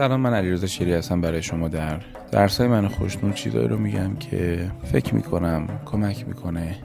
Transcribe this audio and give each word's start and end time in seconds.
سلام 0.00 0.20
من 0.20 0.34
علیرضا 0.34 0.66
شیری 0.66 0.92
هستم 0.92 1.20
برای 1.20 1.42
شما 1.42 1.68
در 1.68 2.00
درسای 2.32 2.68
من 2.68 2.88
خوشنون 2.88 3.32
چیزایی 3.32 3.68
رو 3.68 3.78
میگم 3.78 4.16
که 4.16 4.70
فکر 4.84 5.14
می‌کنم 5.14 5.68
کمک 5.86 6.28
می‌کنه 6.28 6.76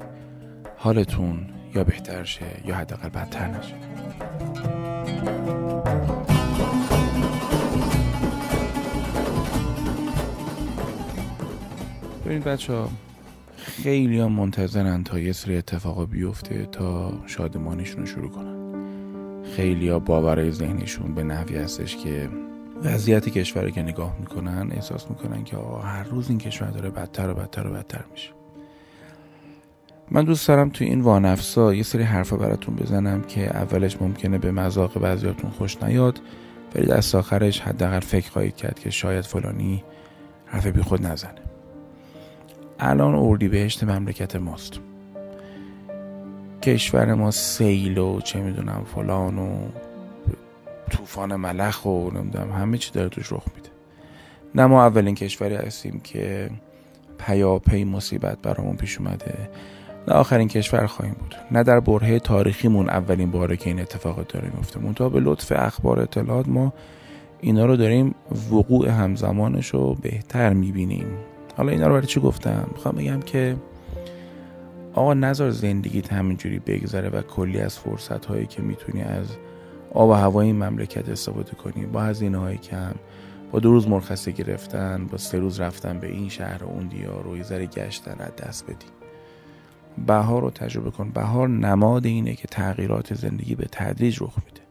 حالتون 0.77 1.37
یا 1.75 1.83
بهتر 1.83 2.23
شه 2.23 2.45
یا 2.65 2.75
حداقل 2.75 3.09
بدتر 3.09 3.47
نشه. 3.47 3.73
ببینید 12.25 12.43
بچه 12.43 12.73
ها 12.73 12.89
خیلی 13.57 14.19
هم 14.19 14.31
منتظرن 14.31 15.03
تا 15.03 15.19
یه 15.19 15.31
سری 15.31 15.57
اتفاقا 15.57 16.05
بیفته 16.05 16.65
تا 16.65 17.13
شادمانیشون 17.25 17.99
رو 17.99 18.05
شروع 18.05 18.29
کنن. 18.29 18.55
خیلی 19.55 19.89
ها 19.89 19.99
باورای 19.99 20.51
ذهنیشون 20.51 21.13
به 21.13 21.23
نحوی 21.23 21.57
هستش 21.57 21.97
که 21.97 22.29
وضعیت 22.85 23.29
کشور 23.29 23.69
که 23.69 23.81
نگاه 23.81 24.15
می‌کنن 24.19 24.71
احساس 24.71 25.09
می‌کنن 25.09 25.43
که 25.43 25.57
هر 25.83 26.03
روز 26.03 26.29
این 26.29 26.37
کشور 26.37 26.67
داره 26.67 26.89
بدتر 26.89 27.29
و 27.29 27.33
بدتر 27.33 27.67
و 27.67 27.69
بدتر 27.69 28.03
میشه. 28.11 28.29
من 30.11 30.23
دوست 30.23 30.47
دارم 30.47 30.69
تو 30.69 30.83
این 30.83 31.01
وانفسا 31.01 31.73
یه 31.73 31.83
سری 31.83 32.03
حرفا 32.03 32.37
براتون 32.37 32.75
بزنم 32.75 33.21
که 33.21 33.57
اولش 33.57 34.01
ممکنه 34.01 34.37
به 34.37 34.51
مذاق 34.51 34.99
بعضیاتون 34.99 35.51
خوش 35.51 35.83
نیاد 35.83 36.19
ولی 36.75 36.85
دست 36.85 37.15
آخرش 37.15 37.61
حداقل 37.61 37.99
فکر 37.99 38.31
خواهید 38.31 38.55
کرد 38.55 38.79
که 38.79 38.89
شاید 38.89 39.25
فلانی 39.25 39.83
حرف 40.45 40.67
بی 40.67 40.81
خود 40.81 41.05
نزنه. 41.05 41.41
الان 42.79 43.15
اردی 43.15 43.47
بهشت 43.47 43.83
مملکت 43.83 44.35
ماست. 44.35 44.79
کشور 46.61 47.13
ما 47.13 47.31
سیل 47.31 47.97
و 47.97 48.21
چه 48.21 48.41
می‌دونم 48.41 48.83
فلان 48.95 49.37
و 49.37 49.67
طوفان 50.97 51.35
ملخ 51.35 51.85
و 51.85 52.09
نمی‌دونم 52.11 52.51
همه 52.51 52.77
چی 52.77 52.91
داره 52.91 53.09
توش 53.09 53.31
رخ 53.31 53.43
میده. 53.55 53.69
نه 54.55 54.65
ما 54.65 54.85
اولین 54.85 55.15
کشوری 55.15 55.55
هستیم 55.55 56.01
که 56.03 56.49
پیاپی 57.17 57.83
مصیبت 57.83 58.37
برامون 58.41 58.75
پیش 58.75 58.97
اومده. 58.97 59.49
نه 60.07 60.13
آخرین 60.13 60.47
کشور 60.47 60.85
خواهیم 60.85 61.15
بود. 61.19 61.35
نه 61.51 61.63
در 61.63 61.79
برهه 61.79 62.19
تاریخیمون 62.19 62.89
اولین 62.89 63.31
باره 63.31 63.57
که 63.57 63.69
این 63.69 63.79
اتفاقات 63.79 64.33
داره 64.33 64.51
میفته 64.57 64.79
منتها 64.79 65.09
به 65.09 65.19
لطف 65.19 65.51
اخبار 65.55 65.99
اطلاعات 65.99 66.47
ما 66.47 66.73
اینا 67.41 67.65
رو 67.65 67.75
داریم 67.75 68.15
وقوع 68.51 68.89
همزمانش 68.89 69.67
رو 69.67 69.93
بهتر 70.01 70.53
می‌بینیم. 70.53 71.07
حالا 71.57 71.71
اینا 71.71 71.87
رو 71.87 71.93
برای 71.93 72.07
چی 72.07 72.19
گفتم؟ 72.19 72.67
می‌خوام 72.71 72.95
بگم 72.95 73.19
که 73.19 73.55
آقا 74.93 75.13
نظر 75.13 75.49
زندگیت 75.49 76.13
همینجوری 76.13 76.59
بگذره 76.59 77.09
و 77.09 77.21
کلی 77.21 77.59
از 77.59 77.79
فرصت 77.79 78.25
هایی 78.25 78.45
که 78.45 78.61
می‌تونی 78.61 79.01
از 79.01 79.27
آب 79.95 80.09
و 80.09 80.13
هوای 80.13 80.47
این 80.47 80.63
مملکت 80.63 81.09
استفاده 81.09 81.51
کنی 81.51 81.85
با 81.85 82.01
هزینه 82.01 82.37
های 82.37 82.57
کم 82.57 82.95
با 83.51 83.59
دو 83.59 83.71
روز 83.71 83.87
مرخصی 83.87 84.33
گرفتن 84.33 85.07
با 85.11 85.17
سه 85.17 85.39
روز 85.39 85.59
رفتن 85.59 85.99
به 85.99 86.07
این 86.07 86.29
شهر 86.29 86.63
و 86.63 86.67
اون 86.67 86.87
دیار 86.87 87.37
یه 87.37 87.43
ذره 87.43 87.65
گشتن 87.65 88.15
از 88.19 88.35
دست 88.35 88.65
بدی 88.65 88.85
بهار 90.07 90.41
رو 90.41 90.49
تجربه 90.49 90.91
کن. 90.91 91.09
بهار 91.09 91.49
نماد 91.49 92.05
اینه 92.05 92.35
که 92.35 92.47
تغییرات 92.47 93.13
زندگی 93.13 93.55
به 93.55 93.65
تدریج 93.71 94.17
رخ 94.21 94.37
میده. 94.45 94.61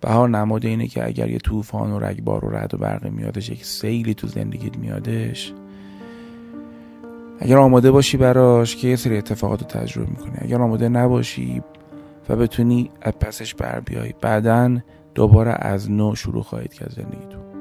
بهار 0.00 0.28
نماد 0.28 0.66
اینه 0.66 0.86
که 0.86 1.06
اگر 1.06 1.30
یه 1.30 1.38
طوفان 1.38 1.92
و 1.92 1.98
رگبار 1.98 2.44
و 2.44 2.50
رعد 2.50 2.74
و 2.74 2.76
برقی 2.76 3.10
میادش 3.10 3.50
یک 3.50 3.64
سیلی 3.64 4.14
تو 4.14 4.26
زندگیت 4.26 4.78
میادش 4.78 5.52
اگر 7.40 7.58
آماده 7.58 7.90
باشی 7.90 8.16
براش 8.16 8.76
که 8.76 8.88
یه 8.88 8.96
سری 8.96 9.18
اتفاقات 9.18 9.60
رو 9.60 9.66
تجربه 9.66 10.10
می‌کنی. 10.10 10.36
اگر 10.38 10.62
آماده 10.62 10.88
نباشی 10.88 11.62
و 12.28 12.36
بتونی 12.36 12.90
از 13.02 13.12
پسش 13.12 13.54
بر 13.54 13.80
بیای. 13.80 14.14
بعدا 14.20 14.78
دوباره 15.14 15.54
از 15.58 15.90
نو 15.90 16.14
شروع 16.14 16.42
خواهید 16.42 16.72
کرد 16.72 16.90
زندگیتون. 16.90 17.53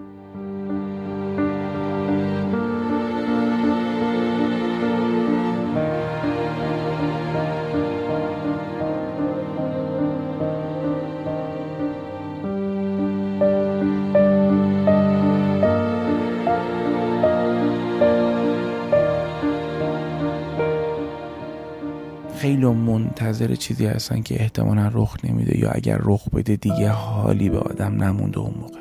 خیلی 22.63 22.75
منتظر 22.75 23.55
چیزی 23.55 23.85
هستن 23.85 24.21
که 24.21 24.41
احتمالا 24.41 24.91
رخ 24.93 25.17
نمیده 25.23 25.59
یا 25.59 25.69
اگر 25.71 25.99
رخ 26.03 26.29
بده 26.29 26.55
دیگه 26.55 26.89
حالی 26.89 27.49
به 27.49 27.59
آدم 27.59 28.03
نمونده 28.03 28.39
اون 28.39 28.53
موقع. 28.61 28.79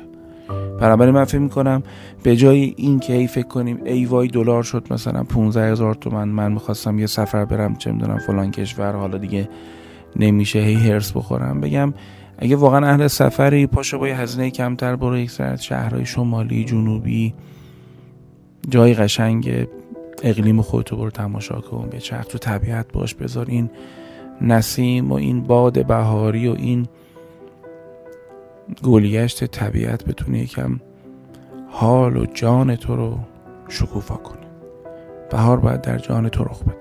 بنابراین 0.79 1.13
من 1.13 1.23
فکر 1.23 1.39
می‌کنم 1.39 1.83
به 2.23 2.35
جای 2.35 2.73
این 2.77 2.99
که 2.99 3.13
ای 3.13 3.27
فکر 3.27 3.47
کنیم 3.47 3.79
ای 3.85 4.05
وای 4.05 4.27
دلار 4.27 4.63
شد 4.63 4.87
مثلا 4.91 5.23
15 5.23 5.71
هزار 5.71 5.95
تومن 5.95 6.27
من 6.27 6.51
می‌خواستم 6.51 6.99
یه 6.99 7.05
سفر 7.05 7.45
برم 7.45 7.75
چه 7.75 7.91
می‌دونم 7.91 8.17
فلان 8.17 8.51
کشور 8.51 8.95
حالا 8.95 9.17
دیگه 9.17 9.49
نمیشه 10.15 10.59
هی 10.59 10.75
هرس 10.75 11.11
بخورم. 11.11 11.61
بگم 11.61 11.93
اگه 12.37 12.55
واقعا 12.55 12.87
اهل 12.87 13.07
سفری 13.07 13.67
پاشو 13.67 13.99
با 13.99 14.07
یه 14.07 14.17
هزینه 14.17 14.49
کمتر 14.51 14.95
برو 14.95 15.17
یک 15.17 15.31
سر 15.31 15.55
شهرهای 15.55 16.05
شمالی 16.05 16.65
جنوبی 16.65 17.33
جای 18.69 18.93
قشنگ 18.93 19.67
اقلیم 20.23 20.61
خودتو 20.61 20.97
برو 20.97 21.09
تماشا 21.09 21.61
کن 21.61 21.87
به 21.91 21.97
چرخ 21.97 22.25
تو 22.25 22.37
طبیعت 22.37 22.85
باش 22.93 23.15
بذار 23.15 23.45
این 23.49 23.69
نسیم 24.41 25.11
و 25.11 25.13
این 25.13 25.43
باد 25.43 25.85
بهاری 25.85 26.47
و 26.47 26.55
این 26.57 26.87
گلیشت 28.83 29.45
طبیعت 29.45 30.05
بتونه 30.05 30.39
یکم 30.39 30.79
حال 31.69 32.17
و 32.17 32.25
جان 32.25 32.75
تو 32.75 32.95
رو 32.95 33.19
شکوفا 33.69 34.15
کنه. 34.15 34.47
بهار 35.31 35.59
باید 35.59 35.81
در 35.81 35.97
جان 35.97 36.29
تو 36.29 36.43
رخ 36.43 36.63
بده. 36.63 36.75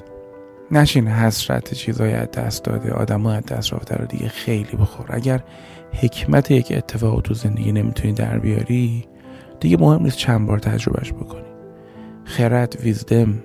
نشین 0.70 1.08
حسرت 1.08 1.74
چیزای 1.74 2.12
از 2.12 2.30
دست 2.30 2.64
داده 2.64 2.92
آدم 2.92 3.26
از 3.26 3.44
دست 3.44 3.72
رفته 3.72 3.96
رو 3.96 4.06
دیگه 4.06 4.28
خیلی 4.28 4.76
بخور. 4.80 5.06
اگر 5.08 5.40
حکمت 5.92 6.50
یک 6.50 6.72
اتفاق 6.76 7.20
تو 7.20 7.34
زندگی 7.34 7.72
نمی‌تونی 7.72 8.14
در 8.14 8.38
بیاری 8.38 9.04
دیگه 9.60 9.76
مهم 9.76 10.02
نیست 10.02 10.16
چند 10.16 10.46
بار 10.46 10.58
تجربهش 10.58 11.12
بکنی. 11.12 11.51
خرد 12.32 12.76
ویزدم. 12.80 13.42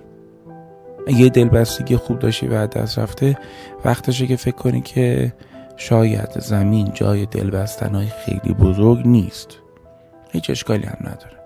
یه 1.08 1.30
دلبستگی 1.30 1.98
خوب 1.98 2.20
داشتی 2.20 2.48
و 2.48 2.68
دست 2.68 3.00
رفته 3.00 3.38
وقتشه 3.86 4.28
که 4.28 4.36
فکر 4.36 4.56
کنی 4.56 4.82
که 4.82 5.34
شاید 5.78 6.40
زمین 6.40 6.92
جای 6.94 7.26
دلبستنهای 7.26 8.08
خیلی 8.08 8.54
بزرگ 8.54 9.08
نیست. 9.08 9.48
هیچ 10.32 10.50
اشکالی 10.50 10.86
هم 10.86 10.98
نداره. 11.02 11.38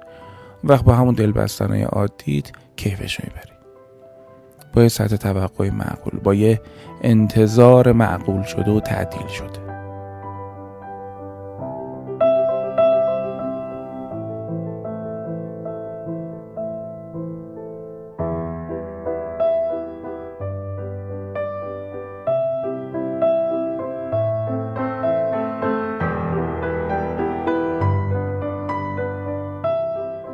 وقت 0.64 0.84
با 0.84 0.94
همون 0.94 1.16
دلبستنهای 1.16 1.84
عادیت 1.84 2.52
کیفش 2.76 3.20
می‌بری. 3.20 3.52
با 4.74 4.82
یه 4.82 4.88
سطح 4.88 5.16
توقع 5.16 5.70
معقول 5.70 6.20
با 6.20 6.34
یه 6.34 6.62
انتظار 7.02 7.92
معقول 7.92 8.44
شده 8.44 8.72
و 8.72 8.80
تعدیل 8.80 9.28
شده. 9.28 9.61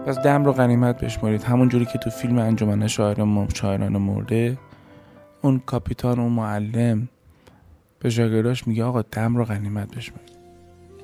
پس 0.07 0.19
دم 0.19 0.45
رو 0.45 0.53
غنیمت 0.53 1.03
بشمارید. 1.03 1.43
همون 1.43 1.69
جوری 1.69 1.85
که 1.85 1.97
تو 1.97 2.09
فیلم 2.09 2.37
انجمن 2.37 2.87
شاعران 2.87 3.47
شاعران 3.53 3.97
مرده 3.97 4.57
اون 5.41 5.61
کاپیتان 5.65 6.19
و 6.19 6.29
معلم 6.29 7.09
به 7.99 8.09
شاگرداش 8.09 8.67
میگه 8.67 8.83
آقا 8.83 9.01
دم 9.01 9.35
رو 9.35 9.45
غنیمت 9.45 9.95
بشمارید. 9.95 10.37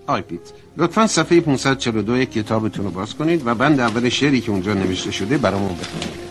آی 0.08 0.22
پیت 0.22 0.40
لطفا 0.78 1.08
صفحه 1.08 1.42
542 1.42 2.26
کتابتون 2.26 2.86
رو 2.86 2.92
باز 2.92 3.16
کنید 3.16 3.48
و 3.48 3.56
بند 3.56 3.80
اول 3.80 4.10
شعری 4.10 4.42
که 4.42 4.52
اونجا 4.52 4.74
نوشته 4.74 5.12
شده 5.12 5.38
برامون 5.38 5.70
بخونید. 5.70 6.24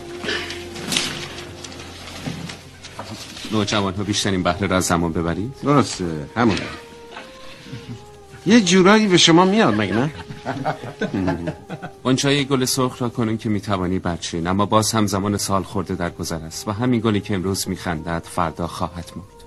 نوجوان 3.51 3.93
ها 3.93 4.03
بیشترین 4.03 4.43
بهره 4.43 4.67
را 4.67 4.77
از 4.77 4.83
زمان 4.83 5.13
ببرید؟ 5.13 5.53
درسته 5.63 6.05
همون. 6.35 6.57
یه 8.45 8.61
جورایی 8.61 9.07
به 9.07 9.17
شما 9.17 9.45
میاد 9.45 9.81
مگه 9.81 9.95
نه؟ 9.95 10.11
اونچای 12.03 12.45
گل 12.45 12.65
سرخ 12.65 13.01
را 13.01 13.09
کنون 13.09 13.37
که 13.37 13.49
می‌توانی 13.49 13.99
بچین. 13.99 14.47
اما 14.47 14.65
باز 14.65 14.91
هم 14.91 15.07
زمان 15.07 15.37
سال 15.37 15.63
خورده 15.63 15.95
در 15.95 16.09
گذر 16.09 16.35
است 16.35 16.67
و 16.67 16.71
همین 16.71 16.99
گلی 16.99 17.21
که 17.21 17.35
امروز 17.35 17.69
میخندد 17.69 18.23
فردا 18.25 18.67
خواهد 18.67 19.11
مرد. 19.15 19.43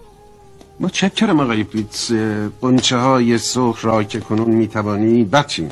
ما 0.81 0.89
چکرم 0.89 1.41
آقای 1.41 1.65
پیتس 1.65 2.13
قنچه 2.61 2.97
های 2.97 3.39
سرخ 3.39 3.85
را 3.85 4.03
که 4.03 4.21
کنون 4.21 4.51
می‌توانی 4.51 5.25
بچین. 5.25 5.71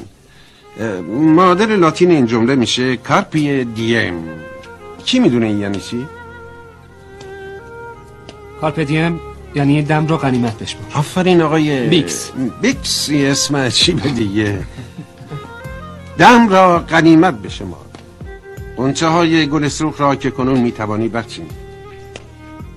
مادر 1.09 1.67
لاتین 1.67 2.11
این 2.11 2.27
جمله 2.27 2.55
میشه 2.55 2.97
کارپی 2.97 3.65
دیم. 3.65 4.15
کی 5.05 5.19
می‌دونه 5.19 5.47
این 5.47 5.61
یعنی 5.61 5.81
چی؟ 5.81 6.07
کارپ 8.61 8.81
دیم 8.81 9.21
یعنی 9.55 9.83
دم 9.83 10.07
رو 10.07 10.17
غنیمت 10.17 10.59
بشمار. 10.59 10.85
آفرین 10.95 11.43
آقای 11.43 11.89
بیکس. 11.89 12.31
بیکس. 12.61 13.09
یه 13.09 13.31
اسم 13.31 13.57
عجیبه 13.57 14.09
دیگه. 14.09 14.65
دم 16.19 16.49
را 16.49 16.79
غنیمت 16.79 17.35
به 17.35 17.49
شما. 17.49 17.77
قنچه 18.77 19.07
های 19.09 19.47
گل 19.47 19.69
سرخ 19.69 20.01
را 20.01 20.15
که 20.17 20.31
کنون 20.31 20.61
می‌توانی 20.61 21.09
بچین 21.09 21.49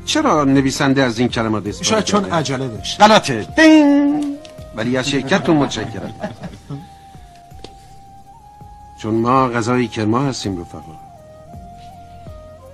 چرا 0.05 0.43
نویسنده 0.43 1.03
از 1.03 1.19
این 1.19 1.27
کلمات 1.27 1.67
استفاده 1.67 1.89
شاید 1.89 2.03
چون؟ 2.03 2.25
عجله 2.25 2.67
داشت. 2.67 3.01
غلطه. 3.01 3.47
دین. 3.55 4.37
ولی 4.75 4.97
از 4.97 5.09
شرکتتون 5.09 5.57
متشکرم. 5.57 6.13
چون 9.01 9.13
ما 9.13 9.49
غذای 9.49 9.87
کرما 9.87 10.19
هستیم 10.19 10.61
رفقا. 10.61 10.95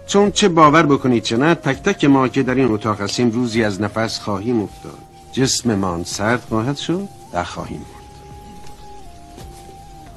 چون 0.07 0.31
چه 0.31 0.49
باور 0.49 0.85
بکنید 0.85 1.23
چه 1.23 1.37
نه 1.37 1.55
تک 1.55 1.83
تک 1.83 2.05
ما 2.05 2.27
که 2.27 2.43
در 2.43 2.55
این 2.55 2.71
اتاق 2.71 3.01
هستیم 3.01 3.31
روزی 3.31 3.63
از 3.63 3.81
نفس 3.81 4.19
خواهیم 4.19 4.61
افتاد. 4.61 4.97
جسممان 5.31 6.03
سرد 6.03 6.41
خواهد 6.49 6.77
شد 6.77 7.07
در 7.31 7.43
خواهیم 7.43 7.85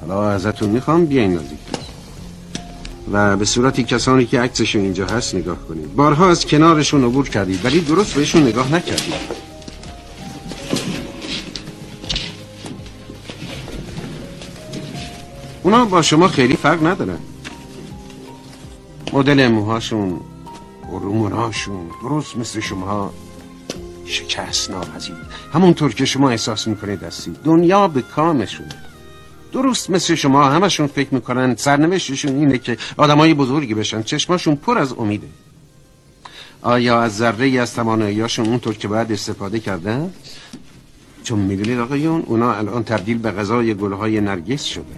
حالا 0.07 0.31
ازتون 0.31 0.69
می‌خوام 0.69 1.05
بیاین 1.05 1.33
نزدیک 1.33 1.59
و 3.11 3.37
به 3.37 3.45
صورتی 3.45 3.83
کسانی 3.83 4.25
که 4.25 4.41
عکسشون 4.41 4.81
اینجا 4.81 5.05
هست 5.05 5.35
نگاه 5.35 5.57
کنید. 5.67 5.95
بارها 5.95 6.29
از 6.29 6.45
کنارشون 6.45 7.03
عبور 7.03 7.29
کردید 7.29 7.65
ولی 7.65 7.81
درست 7.81 8.13
بهشون 8.13 8.43
نگاه 8.43 8.73
نکردید. 8.73 9.13
اونا 15.63 15.85
با 15.85 16.01
شما 16.01 16.27
خیلی 16.27 16.55
فرق 16.55 16.85
ندارن. 16.85 17.19
مدل 19.13 19.47
موهاشون 19.47 20.19
روموناشون 20.91 21.89
درست 22.03 22.37
مثل 22.37 22.59
شما 22.59 23.13
شکست 24.05 24.71
ناپذیر 24.71 25.15
همونطور 25.53 25.93
که 25.93 26.05
شما 26.05 26.29
احساس 26.29 26.67
می‌کنید 26.67 27.03
هستید. 27.03 27.37
دنیا 27.43 27.87
به 27.87 28.01
کامشون. 28.01 28.65
درست 29.51 29.89
مثل 29.89 30.15
شما. 30.15 30.49
همشون 30.49 30.87
فکر 30.87 31.13
می‌کنن 31.13 31.55
سرنوشتشون 31.55 32.35
اینه 32.37 32.57
که 32.57 32.77
آدمای 32.97 33.33
بزرگی 33.33 33.73
بشن. 33.73 34.03
چشماشون 34.03 34.55
پر 34.55 34.77
از 34.77 34.93
امیده. 34.93 35.27
آیا 36.61 37.01
از 37.01 37.17
ذره 37.17 37.45
ای 37.45 37.59
از 37.59 37.73
تواناییاشون 37.73 38.45
اونطور 38.45 38.73
که 38.73 38.87
باید 38.87 39.11
استفاده 39.11 39.59
کردن؟ 39.59 40.13
چون 41.23 41.39
می‌دونید 41.39 41.79
آقایون 41.79 42.21
اونا 42.21 42.53
الان 42.53 42.83
تبدیل 42.83 43.17
به 43.17 43.31
غذای 43.31 43.73
گلهای 43.73 44.21
نرگس 44.21 44.63
شده. 44.63 44.95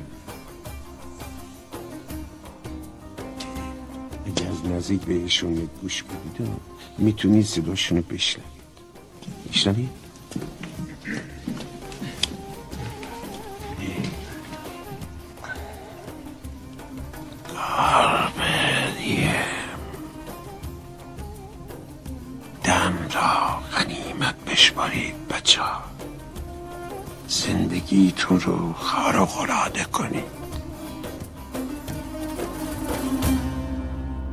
اگه 4.28 4.48
از 4.50 4.72
نزدیک 4.72 5.02
بهشون 5.02 5.70
گوش 5.82 6.04
بدید 6.04 6.50
می‌تونید 6.98 7.46
صداشون 7.46 7.98
رو 7.98 8.04
بشنوید؟ 9.52 9.90
زندگیتون 27.50 28.40
رو 28.40 28.74
خارق 28.74 29.38
العاده 29.40 29.84
کنید 29.84 30.24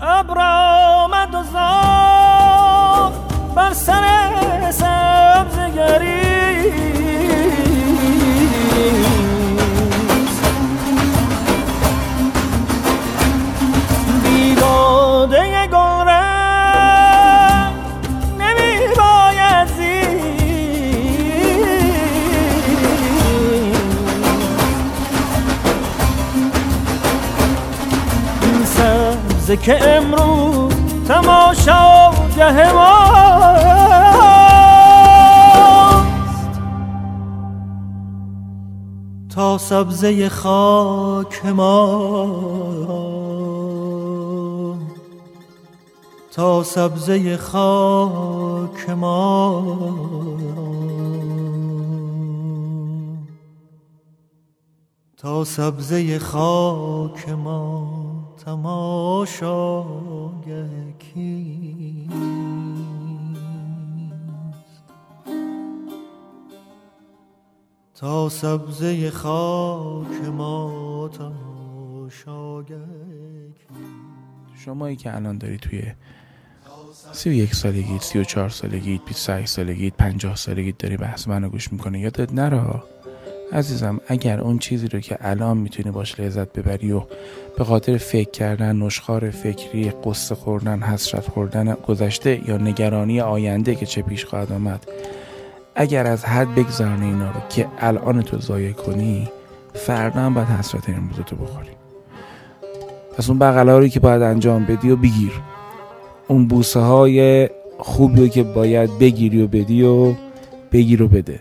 ابر 0.00 0.38
آمد 0.38 1.34
و 1.34 1.42
بر 3.54 3.72
سر 3.72 4.70
سبزگری 4.70 5.15
سبزه 29.46 29.56
که 29.56 29.88
امروز 29.96 30.75
تماشاگه 31.08 32.72
ماست. 32.72 33.70
تا 39.34 39.58
سبزه 39.58 40.28
خاک 40.28 41.46
ما. 41.46 42.26
تا 46.32 46.62
سبزه 46.62 47.37
خاک 47.37 48.90
ما. 48.90 49.62
تا 55.16 55.44
سبزه 55.44 56.19
خاک 56.19 57.28
ما. 57.28 57.95
تماشاگه 58.46 59.48
کیست 60.98 62.12
تا 67.94 68.28
سبزه 68.28 69.10
خاک 69.10 70.25
ما 70.37 71.10
تماشاگه 71.19 72.81
شمایی 74.64 74.96
که 74.96 75.16
الان 75.16 75.38
داری 75.38 75.56
توی 75.56 75.82
سی 77.12 77.31
و 77.31 77.32
یک 77.32 77.54
سالگیت 77.54 78.02
سی 78.02 78.19
و 78.19 78.25
چهار 78.25 78.49
سالگیت 78.49 79.00
بیست 79.06 79.44
سالگیت 79.44 79.94
پنجاه 79.94 80.37
سالگیت 80.37 80.78
داری 80.78 80.96
بحث 80.96 81.28
منو 81.28 81.49
گوش 81.49 81.72
می‌کنه 81.72 82.00
یادت 82.00 82.32
نره؟ 82.32 82.82
عزیزم 83.52 84.00
اگر 84.06 84.40
اون 84.40 84.58
چیزی 84.58 84.88
رو 84.88 85.00
که 85.00 85.19
الان 85.20 85.56
می‌تونی 85.56 85.90
باش 85.90 86.20
لذت 86.20 86.52
ببری 86.52 86.93
و 86.93 87.02
به 87.58 87.64
خاطر 87.64 87.96
فکر 87.96 88.31
کردن 88.31 88.76
نشخار 88.76 89.31
فکری 89.31 89.93
قصه 90.04 90.34
خوردن 90.34 90.82
حسرت 90.82 91.28
خوردن 91.28 91.75
گذشته 91.75 92.48
یا 92.48 92.56
نگرانی 92.56 93.20
آینده 93.20 93.75
که 93.75 93.87
چه 93.87 94.02
پیش 94.02 94.25
خواهد 94.25 94.52
آمد 94.52 94.87
اگر 95.75 96.06
از 96.06 96.25
حد 96.25 96.54
بگذرانی 96.54 97.06
اینا 97.06 97.30
رو 97.30 97.40
که 97.49 97.66
الان 97.78 98.23
تو 98.23 98.38
ضایع 98.38 98.73
کنی 98.73 99.28
فردا 99.75 100.21
هم 100.21 100.35
باید 100.35 100.49
حسرت 100.49 100.88
امروز 100.88 101.16
تو 101.26 101.37
بخوری. 101.37 101.71
پس 103.18 103.28
اون 103.28 103.38
بغلا 103.38 103.78
رو 103.78 103.88
که 103.88 104.00
باید 104.00 104.23
انجام 104.23 104.64
بدی 104.64 104.90
و 104.90 104.97
بگیر. 104.97 105.32
اون 106.28 106.49
بوسه 106.49 106.80
های 106.80 107.49
خوبی 107.78 108.21
رو 108.21 108.28
که 108.28 108.42
باید 108.42 108.99
بگیری 108.99 109.42
و 109.42 109.47
بدی 109.47 109.82
و 109.82 110.14
بگیر 110.73 111.02
و 111.02 111.09
بده. 111.09 111.40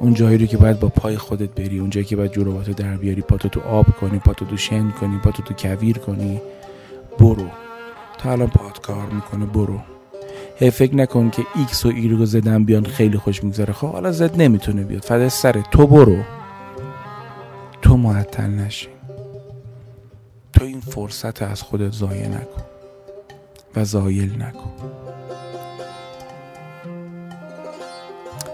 اون 0.00 0.14
جایی 0.14 0.38
رو 0.38 0.46
که 0.46 0.56
باید 0.56 0.80
با 0.80 0.88
پای 0.88 1.16
خودت 1.18 1.50
بری 1.50 1.78
اون 1.78 1.90
جایی 1.90 2.06
که 2.06 2.16
باید 2.16 2.32
جوراباتو 2.32 2.72
در 2.72 2.96
بیاری 2.96 3.22
پاتو 3.22 3.48
تو 3.48 3.60
آب 3.60 3.86
کنی 4.00 4.18
پاتو 4.18 4.44
تو 4.44 4.56
شن 4.56 4.90
کنی 4.90 5.18
پاتو 5.18 5.42
تو 5.42 5.54
کویر 5.54 5.98
کنی. 5.98 6.40
برو. 7.18 7.46
تا 8.18 8.32
الان 8.32 8.48
پات 8.48 8.80
کار 8.80 9.06
می‌کنه 9.06 9.46
برو. 9.46 9.80
هی 10.56 10.70
فکر 10.70 10.94
نکن 10.94 11.30
که 11.30 11.42
ایکس 11.54 11.86
و 11.86 11.88
وای 11.88 12.08
رو 12.08 12.26
زدن 12.26 12.64
بیان 12.64 12.84
خیلی 12.84 13.18
خوش 13.18 13.44
میگذره. 13.44 13.72
خب 13.72 13.92
حالا 13.92 14.12
زد 14.12 14.42
نمی‌تونه 14.42 14.82
بیاد. 14.82 15.02
فدای 15.02 15.28
سر 15.28 15.62
تو 15.70 15.86
برو. 15.86 16.16
تو 17.82 17.96
معطل 17.96 18.50
نشی. 18.50 18.88
تو 20.52 20.64
این 20.64 20.80
فرصت 20.80 21.42
از 21.42 21.62
خودت 21.62 21.92
ضایع 21.92 22.28
نکن 22.28 22.62
و 23.76 23.84
زایل 23.84 24.42
نکن. 24.42 24.72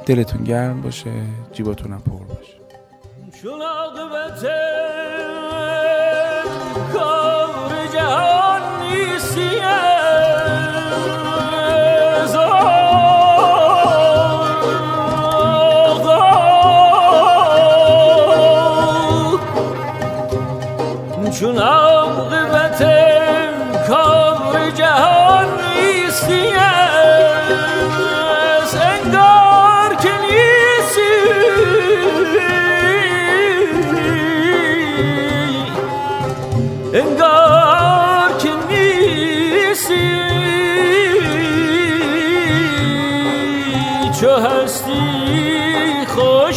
دلتون 0.07 0.45
گرم 0.45 0.81
باشه 0.83 1.11
جیباتون 1.53 1.93
هم 1.93 2.01
پر 2.01 2.25
باشه. 2.35 2.61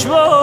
چو 0.04 0.14
هستی 0.14 0.18
خوش 0.18 0.43